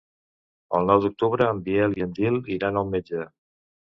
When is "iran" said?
2.57-2.81